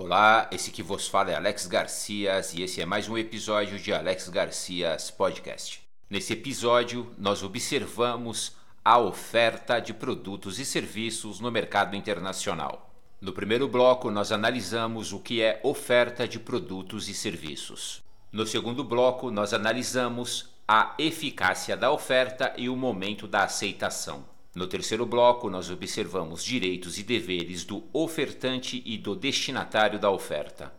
Olá, 0.00 0.48
esse 0.52 0.70
que 0.70 0.80
vos 0.80 1.08
fala 1.08 1.32
é 1.32 1.34
Alex 1.34 1.66
Garcias 1.66 2.54
e 2.54 2.62
esse 2.62 2.80
é 2.80 2.86
mais 2.86 3.08
um 3.08 3.18
episódio 3.18 3.80
de 3.80 3.92
Alex 3.92 4.28
Garcias 4.28 5.10
Podcast. 5.10 5.82
Nesse 6.08 6.34
episódio, 6.34 7.12
nós 7.18 7.42
observamos 7.42 8.54
a 8.84 8.96
oferta 8.96 9.80
de 9.80 9.92
produtos 9.92 10.60
e 10.60 10.64
serviços 10.64 11.40
no 11.40 11.50
mercado 11.50 11.96
internacional. 11.96 12.94
No 13.20 13.32
primeiro 13.32 13.66
bloco, 13.66 14.08
nós 14.08 14.30
analisamos 14.30 15.12
o 15.12 15.18
que 15.18 15.42
é 15.42 15.58
oferta 15.64 16.28
de 16.28 16.38
produtos 16.38 17.08
e 17.08 17.12
serviços. 17.12 18.00
No 18.30 18.46
segundo 18.46 18.84
bloco, 18.84 19.32
nós 19.32 19.52
analisamos 19.52 20.54
a 20.68 20.94
eficácia 20.96 21.76
da 21.76 21.90
oferta 21.90 22.54
e 22.56 22.68
o 22.68 22.76
momento 22.76 23.26
da 23.26 23.42
aceitação. 23.42 24.24
No 24.54 24.66
terceiro 24.66 25.04
bloco, 25.04 25.50
nós 25.50 25.70
observamos 25.70 26.42
direitos 26.42 26.98
e 26.98 27.02
deveres 27.02 27.64
do 27.64 27.84
ofertante 27.92 28.82
e 28.84 28.96
do 28.96 29.14
destinatário 29.14 29.98
da 29.98 30.10
oferta. 30.10 30.72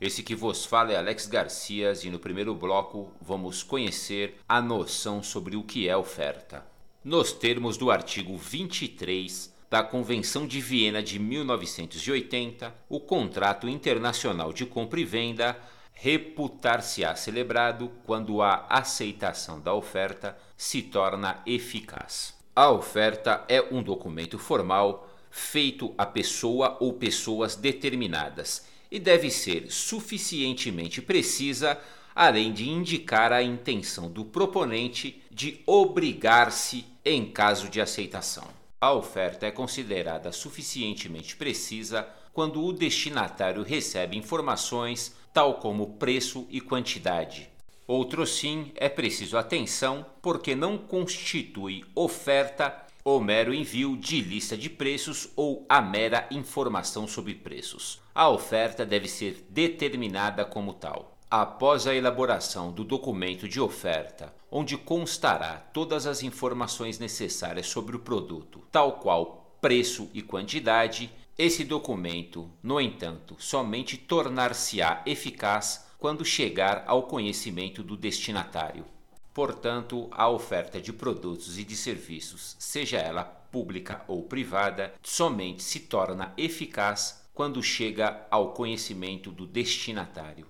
Esse 0.00 0.22
que 0.22 0.34
vos 0.34 0.64
fala 0.64 0.92
é 0.92 0.96
Alex 0.96 1.26
Garcias 1.26 2.04
e 2.04 2.10
no 2.10 2.20
primeiro 2.20 2.54
bloco 2.54 3.10
vamos 3.20 3.64
conhecer 3.64 4.38
a 4.48 4.62
noção 4.62 5.22
sobre 5.22 5.56
o 5.56 5.64
que 5.64 5.88
é 5.88 5.96
oferta. 5.96 6.64
Nos 7.02 7.32
termos 7.32 7.76
do 7.76 7.90
artigo 7.90 8.36
23 8.36 9.52
da 9.68 9.82
Convenção 9.82 10.46
de 10.46 10.60
Viena 10.60 11.02
de 11.02 11.18
1980, 11.18 12.72
o 12.88 13.00
contrato 13.00 13.68
internacional 13.68 14.52
de 14.52 14.64
compra 14.64 15.00
e 15.00 15.04
venda 15.04 15.58
reputar-se-á 15.92 17.16
celebrado 17.16 17.90
quando 18.04 18.40
a 18.40 18.66
aceitação 18.70 19.60
da 19.60 19.74
oferta 19.74 20.38
se 20.56 20.80
torna 20.80 21.42
eficaz. 21.44 22.37
A 22.58 22.72
oferta 22.72 23.44
é 23.48 23.62
um 23.70 23.80
documento 23.80 24.36
formal 24.36 25.08
feito 25.30 25.94
a 25.96 26.04
pessoa 26.04 26.76
ou 26.80 26.92
pessoas 26.92 27.54
determinadas 27.54 28.66
e 28.90 28.98
deve 28.98 29.30
ser 29.30 29.70
suficientemente 29.70 31.00
precisa, 31.00 31.80
além 32.12 32.52
de 32.52 32.68
indicar 32.68 33.32
a 33.32 33.44
intenção 33.44 34.10
do 34.10 34.24
proponente 34.24 35.22
de 35.30 35.62
obrigar-se 35.64 36.84
em 37.04 37.30
caso 37.30 37.68
de 37.68 37.80
aceitação. 37.80 38.48
A 38.80 38.92
oferta 38.92 39.46
é 39.46 39.52
considerada 39.52 40.32
suficientemente 40.32 41.36
precisa 41.36 42.08
quando 42.32 42.64
o 42.64 42.72
destinatário 42.72 43.62
recebe 43.62 44.18
informações 44.18 45.14
tal 45.32 45.60
como 45.60 45.92
preço 45.92 46.44
e 46.50 46.60
quantidade, 46.60 47.48
Outro 47.88 48.26
sim 48.26 48.70
é 48.74 48.86
preciso 48.86 49.38
atenção 49.38 50.04
porque 50.20 50.54
não 50.54 50.76
constitui 50.76 51.82
oferta 51.94 52.84
o 53.02 53.18
mero 53.18 53.54
envio 53.54 53.96
de 53.96 54.20
lista 54.20 54.58
de 54.58 54.68
preços 54.68 55.30
ou 55.34 55.64
a 55.66 55.80
mera 55.80 56.28
informação 56.30 57.08
sobre 57.08 57.34
preços. 57.34 57.98
A 58.14 58.28
oferta 58.28 58.84
deve 58.84 59.08
ser 59.08 59.46
determinada 59.48 60.44
como 60.44 60.74
tal. 60.74 61.16
Após 61.30 61.86
a 61.86 61.94
elaboração 61.94 62.70
do 62.70 62.84
documento 62.84 63.48
de 63.48 63.58
oferta, 63.58 64.34
onde 64.50 64.76
constará 64.76 65.54
todas 65.72 66.06
as 66.06 66.22
informações 66.22 66.98
necessárias 66.98 67.68
sobre 67.68 67.96
o 67.96 68.00
produto, 68.00 68.62
tal 68.70 68.98
qual 68.98 69.56
preço 69.62 70.10
e 70.12 70.20
quantidade, 70.20 71.10
esse 71.38 71.64
documento, 71.64 72.50
no 72.62 72.78
entanto, 72.78 73.34
somente 73.38 73.96
tornar-se-á 73.96 75.02
eficaz 75.06 75.87
quando 75.98 76.24
chegar 76.24 76.84
ao 76.86 77.02
conhecimento 77.02 77.82
do 77.82 77.96
destinatário. 77.96 78.86
Portanto, 79.34 80.08
a 80.12 80.28
oferta 80.28 80.80
de 80.80 80.92
produtos 80.92 81.58
e 81.58 81.64
de 81.64 81.76
serviços, 81.76 82.56
seja 82.58 82.98
ela 82.98 83.24
pública 83.24 84.04
ou 84.06 84.22
privada, 84.22 84.94
somente 85.02 85.62
se 85.62 85.80
torna 85.80 86.32
eficaz 86.36 87.28
quando 87.34 87.62
chega 87.62 88.26
ao 88.30 88.52
conhecimento 88.52 89.30
do 89.30 89.46
destinatário. 89.46 90.46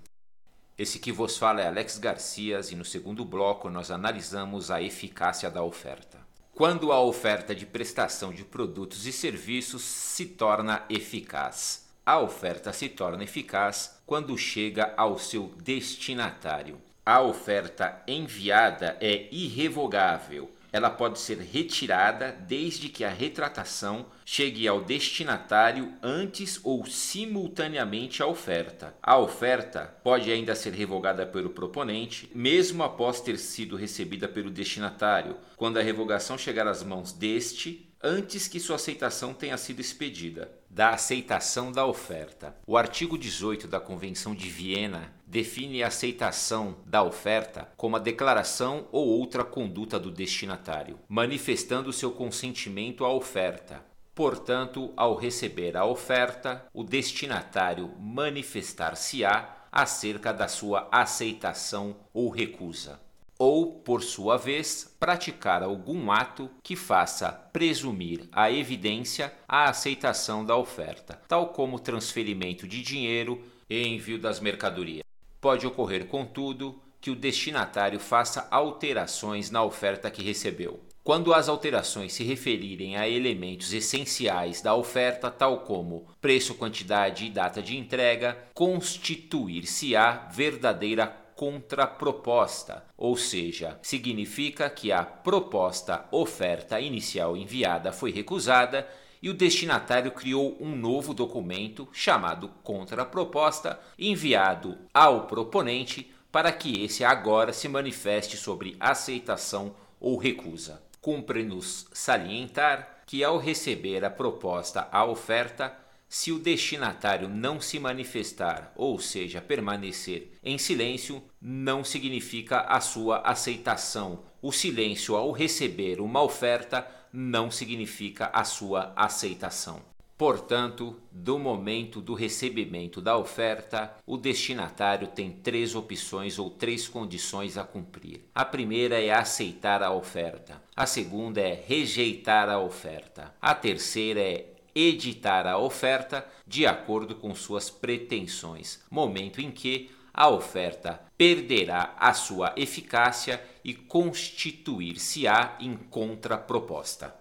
Esse 0.77 0.97
que 0.97 1.11
vos 1.11 1.37
fala 1.37 1.61
é 1.61 1.67
Alex 1.67 1.97
Garcias 1.97 2.71
e 2.71 2.75
no 2.75 2.85
segundo 2.85 3.25
bloco 3.25 3.69
nós 3.69 3.91
analisamos 3.91 4.71
a 4.71 4.81
eficácia 4.81 5.49
da 5.49 5.61
oferta. 5.61 6.19
Quando 6.53 6.91
a 6.91 7.01
oferta 7.01 7.55
de 7.55 7.65
prestação 7.65 8.33
de 8.33 8.43
produtos 8.43 9.05
e 9.05 9.11
serviços 9.11 9.81
se 9.81 10.25
torna 10.25 10.85
eficaz. 10.89 11.88
A 12.09 12.17
oferta 12.17 12.73
se 12.73 12.89
torna 12.89 13.23
eficaz 13.23 14.01
quando 14.03 14.35
chega 14.35 14.95
ao 14.97 15.19
seu 15.19 15.53
destinatário. 15.61 16.81
A 17.05 17.21
oferta 17.21 18.01
enviada 18.07 18.97
é 18.99 19.27
irrevogável. 19.31 20.49
Ela 20.71 20.89
pode 20.89 21.19
ser 21.19 21.37
retirada 21.37 22.31
desde 22.31 22.89
que 22.89 23.03
a 23.03 23.09
retratação 23.09 24.07
chegue 24.25 24.67
ao 24.67 24.81
destinatário 24.81 25.93
antes 26.01 26.59
ou 26.63 26.83
simultaneamente 26.83 28.23
à 28.23 28.25
oferta. 28.25 28.95
A 29.03 29.15
oferta 29.19 29.95
pode 30.03 30.31
ainda 30.31 30.55
ser 30.55 30.73
revogada 30.73 31.27
pelo 31.27 31.51
proponente, 31.51 32.27
mesmo 32.33 32.81
após 32.81 33.21
ter 33.21 33.37
sido 33.37 33.75
recebida 33.75 34.27
pelo 34.27 34.49
destinatário, 34.49 35.37
quando 35.55 35.77
a 35.77 35.83
revogação 35.83 36.39
chegar 36.39 36.65
às 36.65 36.81
mãos 36.81 37.13
deste 37.13 37.87
antes 38.01 38.47
que 38.47 38.59
sua 38.59 38.77
aceitação 38.77 39.33
tenha 39.33 39.57
sido 39.57 39.81
expedida. 39.81 40.51
Da 40.69 40.91
aceitação 40.91 41.71
da 41.71 41.85
oferta. 41.85 42.55
O 42.65 42.77
artigo 42.77 43.17
18 43.17 43.67
da 43.67 43.79
Convenção 43.79 44.33
de 44.33 44.49
Viena 44.49 45.13
define 45.25 45.83
a 45.83 45.87
aceitação 45.87 46.77
da 46.85 47.03
oferta 47.03 47.69
como 47.75 47.95
a 47.95 47.99
declaração 47.99 48.87
ou 48.91 49.07
outra 49.07 49.43
conduta 49.43 49.99
do 49.99 50.11
destinatário, 50.11 50.99
manifestando 51.09 51.91
seu 51.91 52.11
consentimento 52.11 53.03
à 53.03 53.11
oferta. 53.11 53.83
Portanto, 54.13 54.93
ao 54.95 55.15
receber 55.15 55.75
a 55.75 55.85
oferta, 55.85 56.65
o 56.73 56.83
destinatário 56.83 57.91
manifestar-se-á 57.99 59.67
acerca 59.71 60.31
da 60.31 60.47
sua 60.47 60.87
aceitação 60.91 61.95
ou 62.13 62.29
recusa 62.29 62.99
ou, 63.39 63.79
por 63.79 64.03
sua 64.03 64.35
vez, 64.35 64.93
praticar 64.99 65.63
algum 65.63 66.11
ato 66.11 66.51
que 66.61 66.75
faça 66.75 67.31
presumir 67.31 68.27
a 68.33 68.51
evidência 68.51 69.33
a 69.47 69.69
aceitação 69.69 70.43
da 70.43 70.57
oferta, 70.57 71.21
tal 71.25 71.47
como 71.53 71.79
transferimento 71.79 72.67
de 72.67 72.81
dinheiro 72.81 73.41
e 73.69 73.87
envio 73.87 74.19
das 74.19 74.41
mercadorias. 74.41 75.03
Pode 75.39 75.65
ocorrer, 75.65 76.05
contudo, 76.07 76.81
que 76.99 77.09
o 77.09 77.15
destinatário 77.15 77.97
faça 77.97 78.45
alterações 78.51 79.49
na 79.49 79.63
oferta 79.63 80.11
que 80.11 80.21
recebeu. 80.21 80.81
Quando 81.01 81.33
as 81.33 81.47
alterações 81.47 82.11
se 82.11 82.23
referirem 82.25 82.97
a 82.97 83.07
elementos 83.07 83.73
essenciais 83.73 84.61
da 84.61 84.75
oferta, 84.75 85.31
tal 85.31 85.61
como 85.61 86.05
preço, 86.19 86.53
quantidade 86.55 87.25
e 87.25 87.29
data 87.29 87.61
de 87.61 87.77
entrega, 87.77 88.37
constituir-se-á 88.53 90.29
verdadeira 90.31 91.07
contraproposta, 91.39 92.83
ou 92.97 93.15
seja, 93.15 93.79
significa 93.81 94.69
que 94.69 94.91
a 94.91 95.05
proposta 95.05 96.05
oferta 96.11 96.81
inicial 96.81 97.37
enviada 97.37 97.93
foi 97.93 98.11
recusada 98.11 98.85
e 99.21 99.29
o 99.29 99.33
destinatário 99.33 100.11
criou 100.11 100.57
um 100.59 100.75
novo 100.75 101.13
documento 101.13 101.87
chamado 101.93 102.49
contraproposta 102.61 103.79
enviado 103.97 104.77
ao 104.93 105.27
proponente 105.27 106.11
para 106.29 106.51
que 106.51 106.83
esse 106.83 107.05
agora 107.05 107.53
se 107.53 107.69
manifeste 107.69 108.35
sobre 108.35 108.75
aceitação 108.77 109.73
ou 109.97 110.17
recusa. 110.17 110.83
Cumpre-nos 110.99 111.87
salientar 111.93 113.03
que 113.05 113.23
ao 113.23 113.37
receber 113.37 114.03
a 114.03 114.09
proposta 114.09 114.89
à 114.91 115.05
oferta, 115.05 115.73
se 116.09 116.31
o 116.31 116.39
destinatário 116.39 117.29
não 117.29 117.61
se 117.61 117.79
manifestar, 117.79 118.73
ou 118.75 118.97
seja, 118.97 119.39
permanecer 119.39 120.31
em 120.43 120.57
silêncio, 120.57 121.21
não 121.39 121.83
significa 121.83 122.61
a 122.61 122.81
sua 122.81 123.19
aceitação. 123.19 124.23
O 124.41 124.51
silêncio 124.51 125.15
ao 125.15 125.31
receber 125.31 126.01
uma 126.01 126.23
oferta 126.23 126.85
não 127.13 127.51
significa 127.51 128.31
a 128.33 128.43
sua 128.43 128.91
aceitação. 128.95 129.87
Portanto, 130.17 130.99
do 131.09 131.39
momento 131.39 132.01
do 132.01 132.13
recebimento 132.13 132.99
da 132.99 133.17
oferta, 133.17 133.95
o 134.05 134.17
destinatário 134.17 135.07
tem 135.07 135.31
três 135.31 135.75
opções 135.75 136.37
ou 136.37 136.49
três 136.49 136.89
condições 136.89 137.57
a 137.57 137.63
cumprir. 137.63 138.25
A 138.35 138.43
primeira 138.43 139.01
é 139.01 139.11
aceitar 139.11 139.81
a 139.81 139.93
oferta, 139.93 140.61
a 140.75 140.85
segunda 140.85 141.39
é 141.39 141.53
rejeitar 141.65 142.49
a 142.49 142.59
oferta, 142.59 143.33
a 143.41 143.55
terceira 143.55 144.19
é 144.19 144.58
editar 144.87 145.45
a 145.45 145.57
oferta 145.57 146.25
de 146.47 146.65
acordo 146.65 147.15
com 147.15 147.35
suas 147.35 147.69
pretensões, 147.69 148.79
momento 148.89 149.41
em 149.41 149.51
que 149.51 149.91
a 150.13 150.29
oferta 150.29 151.01
perderá 151.17 151.95
a 151.97 152.13
sua 152.13 152.53
eficácia 152.55 153.43
e 153.63 153.73
constituir-se-á 153.73 155.57
em 155.59 155.75
contraproposta. 155.75 157.15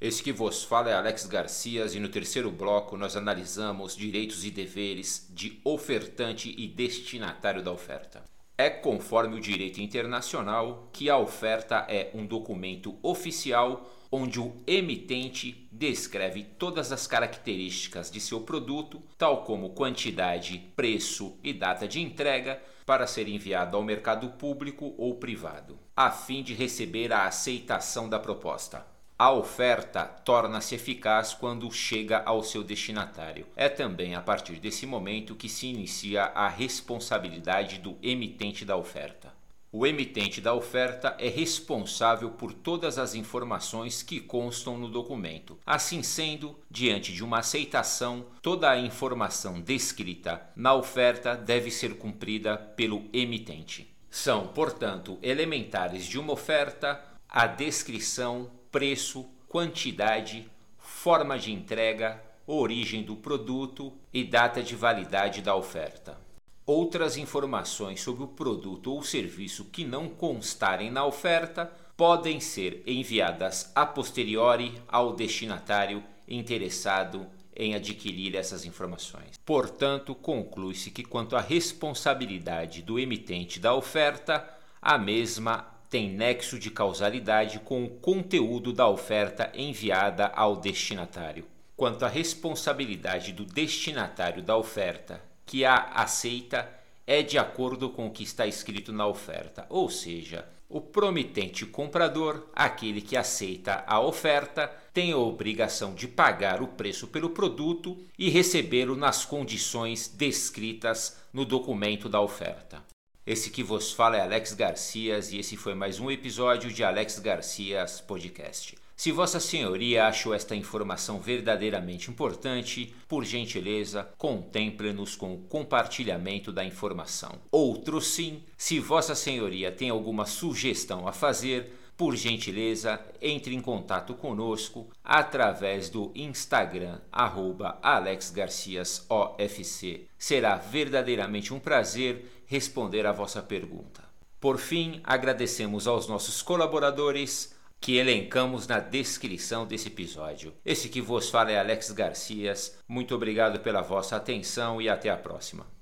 Esse 0.00 0.22
que 0.22 0.32
vos 0.32 0.64
fala 0.64 0.90
é 0.90 0.94
Alex 0.94 1.26
Garcias 1.26 1.94
e 1.94 2.00
no 2.00 2.08
terceiro 2.08 2.50
bloco 2.50 2.96
nós 2.96 3.16
analisamos 3.16 3.96
direitos 3.96 4.44
e 4.44 4.50
deveres 4.50 5.26
de 5.30 5.60
ofertante 5.64 6.54
e 6.56 6.68
destinatário 6.68 7.62
da 7.62 7.72
oferta. 7.72 8.22
É 8.56 8.70
conforme 8.70 9.36
o 9.36 9.40
direito 9.40 9.80
internacional 9.80 10.88
que 10.92 11.10
a 11.10 11.18
oferta 11.18 11.84
é 11.88 12.10
um 12.14 12.24
documento 12.24 12.96
oficial 13.02 13.90
onde 14.12 14.38
o 14.38 14.62
emitente 14.64 15.68
descreve 15.72 16.44
todas 16.44 16.92
as 16.92 17.04
características 17.04 18.12
de 18.12 18.20
seu 18.20 18.42
produto, 18.42 19.02
tal 19.18 19.42
como 19.42 19.70
quantidade, 19.70 20.70
preço 20.76 21.36
e 21.42 21.52
data 21.52 21.88
de 21.88 22.00
entrega, 22.00 22.62
para 22.86 23.08
ser 23.08 23.26
enviado 23.26 23.76
ao 23.76 23.82
mercado 23.82 24.28
público 24.30 24.94
ou 24.96 25.16
privado, 25.16 25.76
a 25.96 26.12
fim 26.12 26.40
de 26.40 26.54
receber 26.54 27.12
a 27.12 27.26
aceitação 27.26 28.08
da 28.08 28.20
proposta. 28.20 28.93
A 29.16 29.30
oferta 29.30 30.04
torna-se 30.04 30.74
eficaz 30.74 31.32
quando 31.32 31.70
chega 31.70 32.20
ao 32.26 32.42
seu 32.42 32.64
destinatário. 32.64 33.46
É 33.54 33.68
também 33.68 34.16
a 34.16 34.20
partir 34.20 34.56
desse 34.56 34.86
momento 34.86 35.36
que 35.36 35.48
se 35.48 35.68
inicia 35.68 36.24
a 36.24 36.48
responsabilidade 36.48 37.78
do 37.78 37.96
emitente 38.02 38.64
da 38.64 38.76
oferta. 38.76 39.32
O 39.70 39.86
emitente 39.86 40.40
da 40.40 40.52
oferta 40.52 41.16
é 41.18 41.28
responsável 41.28 42.30
por 42.30 42.52
todas 42.52 42.98
as 42.98 43.14
informações 43.14 44.02
que 44.02 44.18
constam 44.18 44.76
no 44.76 44.88
documento. 44.88 45.58
Assim 45.64 46.02
sendo, 46.02 46.58
diante 46.68 47.12
de 47.12 47.22
uma 47.22 47.38
aceitação, 47.38 48.26
toda 48.42 48.68
a 48.68 48.78
informação 48.78 49.60
descrita 49.60 50.42
na 50.56 50.74
oferta 50.74 51.36
deve 51.36 51.70
ser 51.70 51.98
cumprida 51.98 52.56
pelo 52.56 53.04
emitente. 53.12 53.94
São, 54.10 54.48
portanto, 54.48 55.18
elementares 55.22 56.04
de 56.04 56.18
uma 56.18 56.32
oferta 56.32 57.14
a 57.28 57.48
descrição, 57.48 58.48
preço, 58.74 59.24
quantidade, 59.46 60.50
forma 60.78 61.38
de 61.38 61.52
entrega, 61.52 62.20
origem 62.44 63.04
do 63.04 63.14
produto 63.14 63.92
e 64.12 64.24
data 64.24 64.60
de 64.64 64.74
validade 64.74 65.40
da 65.40 65.54
oferta. 65.54 66.18
Outras 66.66 67.16
informações 67.16 68.00
sobre 68.00 68.24
o 68.24 68.26
produto 68.26 68.92
ou 68.92 69.00
serviço 69.00 69.66
que 69.66 69.84
não 69.84 70.08
constarem 70.08 70.90
na 70.90 71.06
oferta 71.06 71.72
podem 71.96 72.40
ser 72.40 72.82
enviadas 72.84 73.70
a 73.76 73.86
posteriori 73.86 74.74
ao 74.88 75.12
destinatário 75.12 76.02
interessado 76.26 77.28
em 77.54 77.76
adquirir 77.76 78.34
essas 78.34 78.64
informações. 78.64 79.38
Portanto, 79.46 80.16
conclui-se 80.16 80.90
que, 80.90 81.04
quanto 81.04 81.36
à 81.36 81.40
responsabilidade 81.40 82.82
do 82.82 82.98
emitente 82.98 83.60
da 83.60 83.72
oferta, 83.72 84.44
a 84.82 84.98
mesma 84.98 85.73
tem 85.94 86.10
nexo 86.10 86.58
de 86.58 86.72
causalidade 86.72 87.60
com 87.60 87.84
o 87.84 87.88
conteúdo 87.88 88.72
da 88.72 88.88
oferta 88.88 89.52
enviada 89.54 90.26
ao 90.26 90.56
destinatário. 90.56 91.44
Quanto 91.76 92.04
à 92.04 92.08
responsabilidade 92.08 93.32
do 93.32 93.44
destinatário 93.44 94.42
da 94.42 94.56
oferta, 94.56 95.22
que 95.46 95.64
a 95.64 95.76
aceita, 95.76 96.68
é 97.06 97.22
de 97.22 97.38
acordo 97.38 97.88
com 97.90 98.08
o 98.08 98.10
que 98.10 98.24
está 98.24 98.44
escrito 98.44 98.92
na 98.92 99.06
oferta, 99.06 99.66
ou 99.68 99.88
seja, 99.88 100.44
o 100.68 100.80
promitente 100.80 101.64
comprador, 101.64 102.48
aquele 102.52 103.00
que 103.00 103.16
aceita 103.16 103.84
a 103.86 104.00
oferta, 104.00 104.66
tem 104.92 105.12
a 105.12 105.16
obrigação 105.16 105.94
de 105.94 106.08
pagar 106.08 106.60
o 106.60 106.66
preço 106.66 107.06
pelo 107.06 107.30
produto 107.30 107.96
e 108.18 108.28
recebê-lo 108.30 108.96
nas 108.96 109.24
condições 109.24 110.08
descritas 110.08 111.16
no 111.32 111.44
documento 111.44 112.08
da 112.08 112.20
oferta. 112.20 112.82
Esse 113.26 113.48
que 113.48 113.62
vos 113.62 113.90
fala 113.90 114.18
é 114.18 114.20
Alex 114.20 114.52
Garcias 114.52 115.32
e 115.32 115.38
esse 115.38 115.56
foi 115.56 115.74
mais 115.74 115.98
um 115.98 116.10
episódio 116.10 116.70
de 116.70 116.84
Alex 116.84 117.18
Garcias 117.18 117.98
Podcast. 117.98 118.76
Se 118.94 119.10
Vossa 119.10 119.40
Senhoria 119.40 120.04
achou 120.04 120.34
esta 120.34 120.54
informação 120.54 121.18
verdadeiramente 121.18 122.10
importante, 122.10 122.94
por 123.08 123.24
gentileza, 123.24 124.06
contemple-nos 124.18 125.16
com 125.16 125.32
o 125.32 125.38
compartilhamento 125.38 126.52
da 126.52 126.66
informação. 126.66 127.40
Outro 127.50 127.98
sim, 127.98 128.42
se 128.58 128.78
Vossa 128.78 129.14
Senhoria 129.14 129.72
tem 129.72 129.88
alguma 129.88 130.26
sugestão 130.26 131.08
a 131.08 131.12
fazer, 131.12 131.72
por 131.96 132.16
gentileza, 132.16 133.00
entre 133.22 133.54
em 133.54 133.60
contato 133.60 134.14
conosco 134.14 134.88
através 135.02 135.88
do 135.88 136.12
Instagram 136.14 136.98
AlexGarciasOFC. 137.10 140.08
Será 140.18 140.56
verdadeiramente 140.56 141.54
um 141.54 141.60
prazer 141.60 142.33
responder 142.46 143.06
a 143.06 143.12
vossa 143.12 143.42
pergunta. 143.42 144.02
Por 144.40 144.58
fim, 144.58 145.00
agradecemos 145.04 145.86
aos 145.86 146.06
nossos 146.06 146.42
colaboradores 146.42 147.54
que 147.80 147.96
elencamos 147.96 148.66
na 148.66 148.78
descrição 148.78 149.66
desse 149.66 149.88
episódio. 149.88 150.54
Esse 150.64 150.88
que 150.88 151.00
vos 151.00 151.28
fala 151.28 151.50
é 151.50 151.58
Alex 151.58 151.90
Garcias. 151.90 152.78
Muito 152.88 153.14
obrigado 153.14 153.60
pela 153.60 153.82
vossa 153.82 154.16
atenção 154.16 154.80
e 154.80 154.88
até 154.88 155.10
a 155.10 155.16
próxima. 155.16 155.73